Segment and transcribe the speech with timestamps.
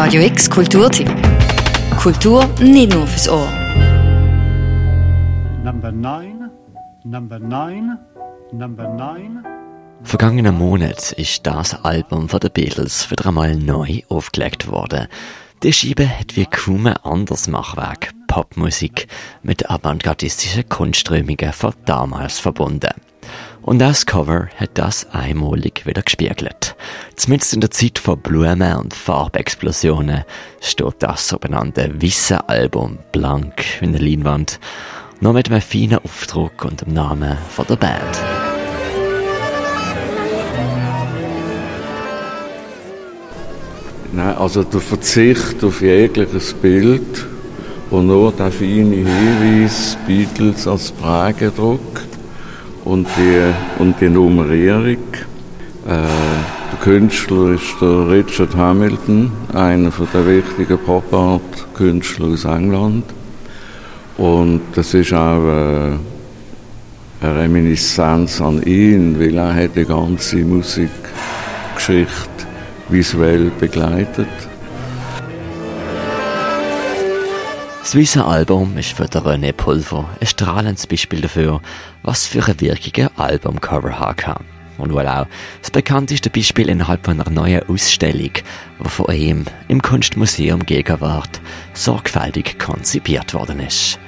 [0.00, 1.10] Radio X Kulturtipp.
[2.00, 3.48] Kultur nicht nur fürs Ohr.
[5.64, 6.48] Number 9,
[7.02, 7.98] Number 9,
[8.52, 9.44] Number 9.
[10.04, 15.08] Vergangenen Monat ist das Album von den Beatles wieder einmal neu aufgelegt worden.
[15.64, 19.08] Die Scheibe hat wie kaum ein anderes Machwerk Popmusik
[19.42, 22.94] mit avantgardistischen Kunstströmungen von damals verbunden.
[23.68, 26.74] Und das Cover hat das einmalig wieder gespiegelt.
[27.16, 30.24] Zumindest in der Zeit von Blumen und Farbexplosionen
[30.62, 34.58] steht das sogenannte Wisse Album blank in der Leinwand,
[35.20, 38.18] nur mit einem feinen Aufdruck und dem Namen von der Band.
[44.14, 47.26] Nein, also der Verzicht auf jegliches Bild
[47.90, 52.07] und nur der feine Hinweis Beatles als Prägedruck
[52.88, 54.96] und die, und die Nummerierung.
[55.86, 56.08] Äh,
[56.72, 63.04] der Künstler ist der Richard Hamilton, einer der wichtigen Pop-Art-Künstler aus England.
[64.16, 65.98] Und das ist auch äh,
[67.20, 70.96] eine Reminiszenz an ihn, weil er hat die ganze Musikgeschichte
[72.88, 74.47] visuell begleitet.
[77.88, 81.62] Das Weisse Album ist für den René Pulver ein strahlendes Beispiel dafür,
[82.02, 84.44] was für eine Wirkung ein Albumcover haben kann.
[84.76, 85.26] Und wohl auch
[85.62, 88.32] das bekannteste Beispiel innerhalb einer neuen Ausstellung,
[88.84, 91.40] die von ihm im Kunstmuseum Gegenwart
[91.72, 93.98] sorgfältig konzipiert worden ist.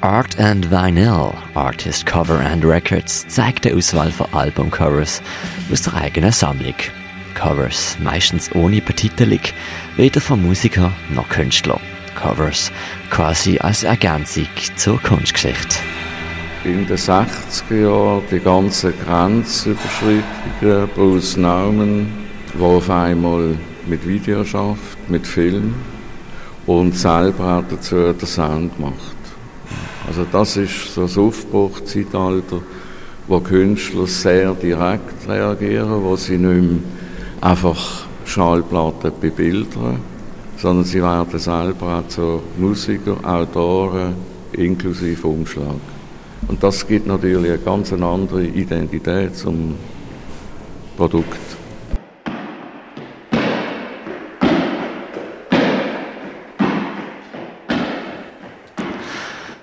[0.00, 5.22] Art and Vinyl, Artist Cover and Records, zeigt eine Auswahl von Albumcovers
[5.70, 6.74] aus der eigenen Sammlung.
[7.36, 9.38] Covers, meistens ohne Betitelung,
[9.94, 11.80] weder von Musiker noch Künstler.
[12.20, 12.70] Covers
[13.10, 15.76] quasi als Ergänzung zur Kunstgeschichte.
[16.64, 22.06] In den 60er Jahren die ganzen Grenzüberschreitungen, Bruce Nauman,
[22.52, 25.74] der auf einmal mit Video schafft, mit Film
[26.66, 29.16] und selber hat dazu den Sound gemacht.
[30.06, 32.60] Also das ist so das Aufbruchzeitalter,
[33.28, 36.80] wo Künstler sehr direkt reagieren, wo sie nicht mehr
[37.40, 40.00] einfach Schallplatten bebildern,
[40.60, 44.14] sondern sie werden selber auch zu Musiker, Autoren,
[44.52, 45.80] inklusive Umschlag.
[46.48, 49.76] Und das gibt natürlich eine ganz andere Identität zum
[50.98, 51.38] Produkt.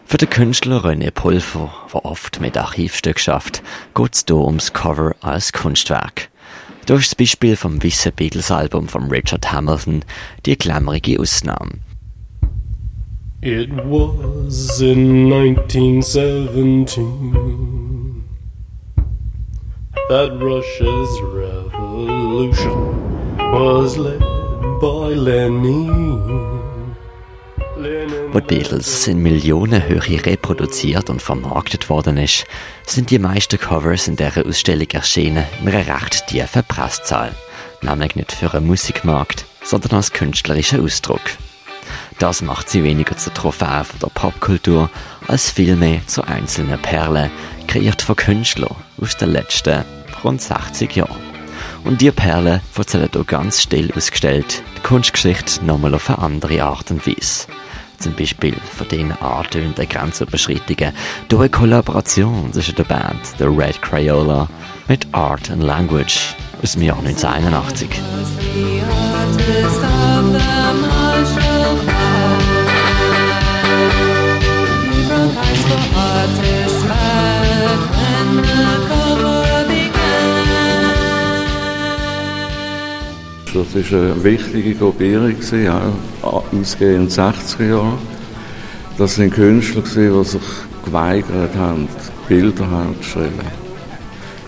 [0.05, 3.61] Für den Künstler René Pulver, der oft mit Archivstücken schafft,
[3.93, 6.29] geht es hier ums Cover als Kunstwerk.
[6.87, 10.05] Durch das Beispiel vom Wissen Beatles Album von Richard Hamilton
[10.45, 11.79] die glamourige Ausnahme.
[13.41, 18.23] It was in 1917
[20.07, 22.95] that Russia's revolution
[23.51, 24.21] was led
[24.79, 26.56] by Lenin.
[28.31, 32.45] Wo die Beatles in Millionenhöhe reproduziert und vermarktet worden ist,
[32.85, 37.33] sind die meisten Covers in dieser Ausstellung erschienen in einer recht tiefen Presszahl.
[37.81, 41.21] Nämlich nicht für einen Musikmarkt, sondern als künstlerischer Ausdruck.
[42.19, 44.89] Das macht sie weniger zur Trophäe von der Popkultur,
[45.27, 47.31] als vielmehr zu einzelnen Perlen,
[47.67, 49.85] kreiert von Künstlern aus den letzten
[50.23, 51.15] rund 60 Jahren.
[51.85, 56.91] Und die Perlen erzählen hier ganz still ausgestellt die Kunstgeschichte nochmal auf eine andere Art
[56.91, 57.47] und Weise.
[57.99, 60.93] Zum Beispiel von den antönenden Grenzüberschreitungen
[61.29, 64.47] durch eine Kollaboration zwischen der Band The Red Crayola
[64.87, 67.89] mit Art and Language aus dem Jahr 1981.
[83.77, 85.35] Das war eine wichtige Gruppierung,
[86.23, 87.97] auch ausgehend 60er Jahre.
[88.97, 90.41] Das sind Künstler, die sich
[90.83, 91.87] geweigert haben,
[92.27, 93.33] Bilder herzustellen.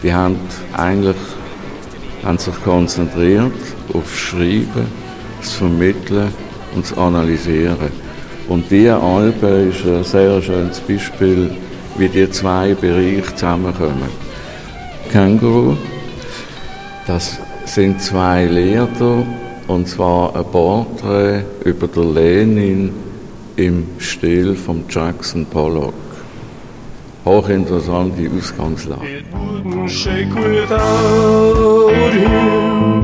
[0.01, 0.35] Die haben
[0.75, 1.15] eigentlich
[2.23, 3.53] haben sich konzentriert
[3.93, 4.87] auf Schreiben,
[5.39, 6.33] das Vermitteln
[6.73, 7.77] und das Analysieren.
[8.47, 11.51] Und diese Alben ist ein sehr schönes Beispiel,
[11.97, 14.09] wie die zwei Bereiche zusammenkommen.
[15.11, 15.77] Känguru,
[17.05, 17.39] das
[17.69, 19.23] sind zwei Lehrer,
[19.67, 22.91] und zwar ein Porträt über den Lenin
[23.55, 25.93] im Stil von Jackson Pollock.
[27.25, 29.19] Hochinteressante Ausgangslage.
[29.19, 32.98] It wouldn't shake without him.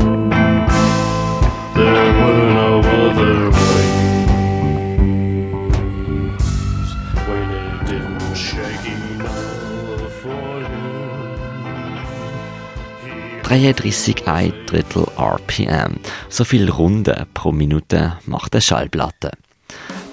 [13.55, 15.95] 33 ein Drittel RPM.
[16.27, 19.31] So viel Runden pro Minute macht eine Schallplatte.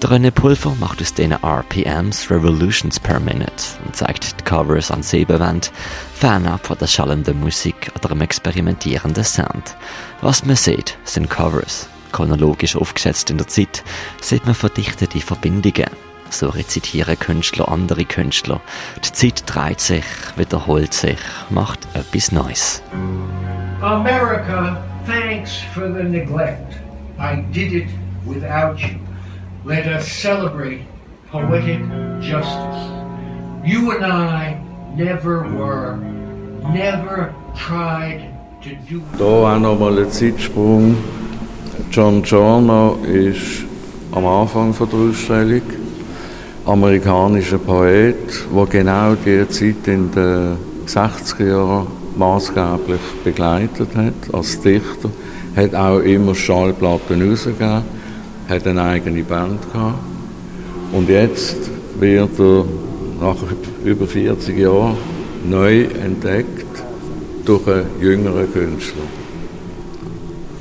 [0.01, 3.51] Der René Pulver macht aus diesen RPMs Revolutions per Minute
[3.83, 5.73] und zeigt die Covers an Sebenwand,
[6.13, 9.75] fernab von der schallenden Musik oder einem experimentierenden Sound.
[10.21, 11.89] Was man sieht, sind Covers.
[12.13, 13.83] Chronologisch aufgesetzt in der Zeit,
[14.21, 15.89] sieht man verdichtete Verbindungen.
[16.33, 18.59] So rezitieren Künstler andere Künstler.
[19.05, 20.03] Die Zeit dreht sich,
[20.35, 21.19] wiederholt sich,
[21.51, 22.81] macht etwas Neues.
[23.81, 26.73] America, thanks for the neglect.
[27.19, 27.87] I did it
[28.25, 28.97] without you.
[29.63, 30.81] Let us celebrate
[31.31, 31.79] poetic
[32.19, 32.89] justice.
[33.63, 34.59] You and I
[34.95, 35.97] never were,
[36.73, 38.33] never tried
[38.63, 39.03] to do.
[39.19, 40.97] Da auch nochmal ein Zeitsprung.
[41.91, 43.65] John Giorno ist
[44.13, 45.61] am Anfang von der Ausstellung
[46.65, 48.15] amerikanischer Poet,
[48.55, 50.57] der genau diese Zeit in den
[50.87, 51.87] 60er Jahren
[52.17, 55.09] maßgeblich begleitet hat, als Dichter.
[55.55, 57.83] Hat auch immer Schallplatten rausgegeben,
[58.49, 59.99] hat eine eigene Band gehabt.
[60.91, 61.57] Und jetzt
[61.99, 62.65] wird er
[63.19, 63.35] nach
[63.83, 64.97] über 40 Jahren
[65.47, 66.83] neu entdeckt
[67.45, 69.03] durch einen jüngeren Künstler.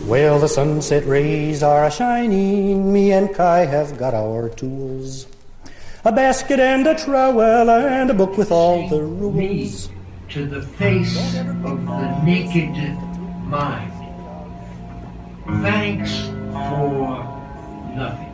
[0.07, 2.93] Well, the sunset rays are a shining.
[2.93, 5.27] Me and Kai have got our tools.
[6.05, 9.89] A basket and a trowel and a book with all the rules.
[10.31, 12.75] to the face of the naked
[13.47, 13.93] mind.
[15.63, 16.11] Thanks
[16.51, 17.23] for
[17.95, 18.33] nothing.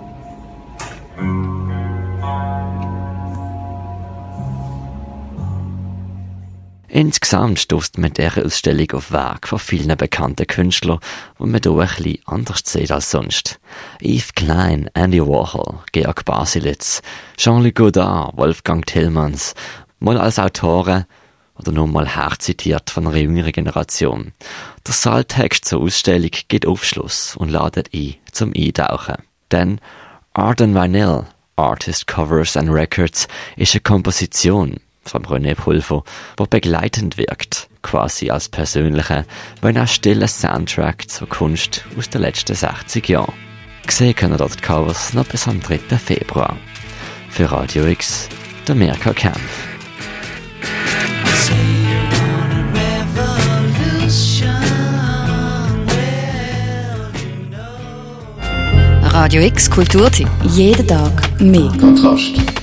[6.90, 11.00] Insgesamt stößt man dieser Ausstellung auf Werk von vielen bekannten Künstlern,
[11.38, 13.60] die man hier ein bisschen anders sieht als sonst.
[14.00, 17.02] Yves Klein, Andy Warhol, Georg Basilitz,
[17.36, 19.54] Jean-Luc Godard, Wolfgang Tillmans,
[20.00, 21.04] mal als Autoren
[21.58, 24.32] oder nur mal herzitiert von einer jüngeren Generation.
[24.86, 29.16] Der Saaltext zur Ausstellung geht Aufschluss und ladet ein zum Eintauchen.
[29.52, 29.78] Denn
[30.32, 31.26] Arden Vinyl,
[31.56, 36.04] Artist Covers and Records, ist eine Komposition von René Pulver,
[36.36, 39.24] wo begleitend wirkt, quasi als persönlicher,
[39.60, 43.34] wenn auch stiller Soundtrack zur Kunst aus den letzten 60 Jahren.
[43.86, 45.78] Gesehen können dort die Covers noch bis am 3.
[45.98, 46.56] Februar.
[47.30, 48.28] Für Radio X,
[48.66, 49.68] der Mirka Kempf.
[59.20, 60.28] Radio X Kulturtipp.
[60.44, 61.72] Jeden Tag mehr.
[61.80, 62.57] Kontrast.